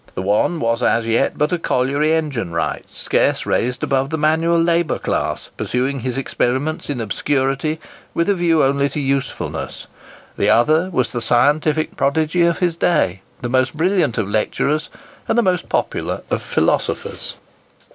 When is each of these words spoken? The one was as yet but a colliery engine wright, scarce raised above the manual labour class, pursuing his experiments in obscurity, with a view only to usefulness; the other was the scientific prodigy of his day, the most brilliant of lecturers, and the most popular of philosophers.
The 0.15 0.23
one 0.23 0.59
was 0.59 0.81
as 0.81 1.05
yet 1.05 1.37
but 1.37 1.51
a 1.51 1.59
colliery 1.59 2.13
engine 2.13 2.53
wright, 2.53 2.85
scarce 2.91 3.45
raised 3.45 3.83
above 3.83 4.09
the 4.09 4.17
manual 4.17 4.59
labour 4.59 4.97
class, 4.97 5.51
pursuing 5.55 5.99
his 5.99 6.17
experiments 6.17 6.89
in 6.89 6.99
obscurity, 6.99 7.79
with 8.15 8.27
a 8.27 8.33
view 8.33 8.63
only 8.63 8.89
to 8.89 8.99
usefulness; 8.99 9.85
the 10.39 10.49
other 10.49 10.89
was 10.89 11.11
the 11.11 11.21
scientific 11.21 11.95
prodigy 11.97 12.41
of 12.41 12.57
his 12.57 12.75
day, 12.75 13.21
the 13.43 13.47
most 13.49 13.77
brilliant 13.77 14.17
of 14.17 14.27
lecturers, 14.27 14.89
and 15.27 15.37
the 15.37 15.43
most 15.43 15.69
popular 15.69 16.23
of 16.31 16.41
philosophers. 16.41 17.35